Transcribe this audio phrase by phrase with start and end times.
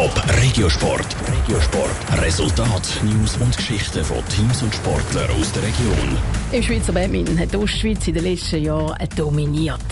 [0.00, 1.14] Top Regiosport.
[1.30, 2.22] Regiosport.
[2.22, 6.16] Resultat, News und Geschichten von Teams und Sportlern aus der Region.
[6.52, 9.82] Im Schweizer Badminton hat die Ostschweiz in den letzten Jahren dominiert.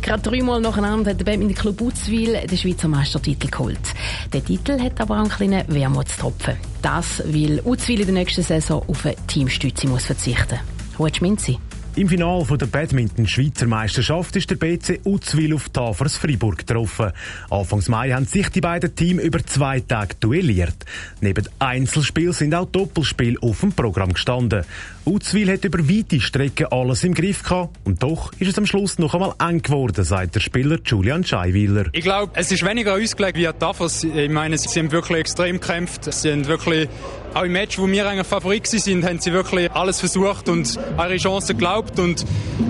[0.00, 3.92] Gerade dreimal nacheinander hat der Badminton-Club Uzwil den Schweizer Meistertitel geholt.
[4.32, 6.56] Der Titel hat aber einen kleinen Wermutstropfen.
[6.80, 10.98] Das, weil Uzwil in der nächsten Saison auf eine Teamstütze muss verzichten muss.
[10.98, 11.58] Ruhe Schminzi.
[11.98, 17.10] Im Finale der Badminton-Schweizer Meisterschaft ist der BC Uzwil auf Tafers Freiburg getroffen.
[17.50, 20.76] Anfangs Mai haben sich die beiden Teams über zwei Tage duelliert.
[21.20, 24.64] Neben Einzelspiel sind auch Doppelspiele auf dem Programm gestanden.
[25.04, 29.00] Uzwil hat über weite Strecken alles im Griff gehabt und doch ist es am Schluss
[29.00, 31.86] noch einmal eng geworden, sagt der Spieler Julian Scheiwiller.
[31.90, 34.04] Ich glaube, es ist weniger an uns gelegt wie an Tafers.
[34.04, 36.12] Ich meine, sie haben wirklich extrem gekämpft.
[36.12, 36.88] Sie haben wirklich
[37.34, 41.16] auch im Match, wo wir eigentlich Favorit sind, haben sie wirklich alles versucht und ihre
[41.16, 42.24] Chancen geglaubt und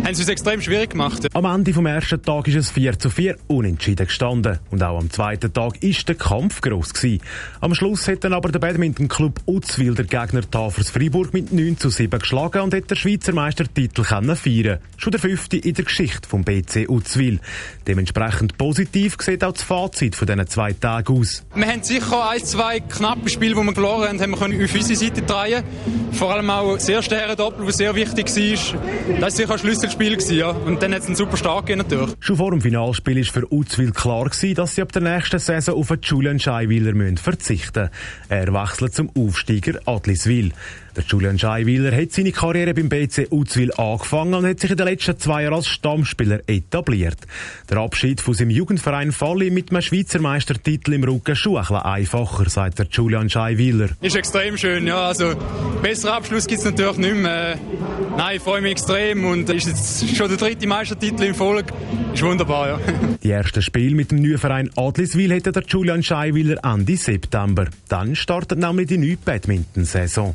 [0.05, 1.27] haben es uns extrem schwierig gemacht.
[1.35, 4.59] Am Ende vom ersten Tag ist es 4 zu 4 unentschieden gestanden.
[4.71, 7.23] Und auch am zweiten Tag ist der Kampf gross gewesen.
[7.61, 11.91] Am Schluss hat dann aber der Badminton-Club Uzwil der Gegner Tafers Freiburg mit 9 zu
[11.91, 14.79] 7 geschlagen und hat den Schweizer Meistertitel können feiern.
[14.97, 17.41] Schon der fünfte in der Geschichte vom BC Uzwil.
[17.87, 21.45] Dementsprechend positiv sieht auch das Fazit von diesen zwei Tagen aus.
[21.54, 24.99] Wir haben sicher ein, zwei knappe Spiele, die wir verloren haben, haben können auf unsere
[24.99, 25.65] Seite drehen
[26.13, 29.15] Vor allem auch das erste Herrendoppel, das sehr wichtig war.
[29.15, 30.18] Das war sicher ein Schlüsselspiel.
[30.30, 30.51] Ja.
[30.51, 32.16] Und dann hat es einen super Start gegeben natürlich.
[32.21, 35.76] Schon vor dem Finalspiel war für Uzwil klar, gewesen, dass sie ab der nächsten Saison
[35.76, 37.91] auf Julian Scheiwiller verzichten müssen.
[38.29, 40.52] Er wechselt zum Aufsteiger Adliswil.
[40.99, 44.88] Der Julian Scheiwiller hat seine Karriere beim BC Uzwil angefangen und hat sich in den
[44.88, 47.18] letzten zwei Jahren als Stammspieler etabliert.
[47.71, 52.51] Der Abschied von seinem Jugendverein falle mit einem Schweizer Meistertitel im Rücken schon ein einfacher,
[52.51, 53.91] sagt der Julian Scheiwiller.
[54.01, 55.07] Ist extrem schön, ja.
[55.07, 55.35] Also,
[55.82, 57.52] besseren Abschluss gibt es natürlich nicht mehr.
[57.52, 57.57] Äh,
[58.16, 61.73] nein, ich freue mich extrem und ist jetzt schon der dritte Meistertitel in Folge.
[62.13, 62.80] Ist wunderbar, ja.
[63.23, 67.69] Die ersten Spiele mit dem neuen Verein Adliswil hätte der Julian Scheiwiller Ende September.
[67.88, 70.34] Dann startet nämlich die neue Badminton-Saison.